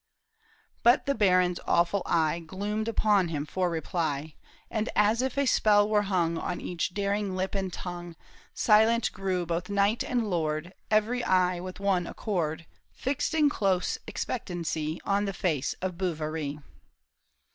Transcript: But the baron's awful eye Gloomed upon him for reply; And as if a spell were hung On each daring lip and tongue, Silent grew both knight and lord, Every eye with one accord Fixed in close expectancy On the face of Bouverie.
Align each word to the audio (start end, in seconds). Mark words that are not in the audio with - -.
But 0.81 1.05
the 1.05 1.13
baron's 1.13 1.59
awful 1.67 2.01
eye 2.07 2.39
Gloomed 2.39 2.87
upon 2.87 3.27
him 3.27 3.45
for 3.45 3.69
reply; 3.69 4.33
And 4.71 4.89
as 4.95 5.21
if 5.21 5.37
a 5.37 5.45
spell 5.45 5.87
were 5.87 6.01
hung 6.01 6.39
On 6.39 6.59
each 6.59 6.95
daring 6.95 7.35
lip 7.35 7.53
and 7.53 7.71
tongue, 7.71 8.15
Silent 8.51 9.11
grew 9.11 9.45
both 9.45 9.69
knight 9.69 10.03
and 10.03 10.27
lord, 10.27 10.73
Every 10.89 11.23
eye 11.23 11.59
with 11.59 11.79
one 11.79 12.07
accord 12.07 12.65
Fixed 12.91 13.35
in 13.35 13.47
close 13.47 13.99
expectancy 14.07 14.99
On 15.05 15.25
the 15.25 15.33
face 15.33 15.73
of 15.83 15.99
Bouverie. 15.99 16.57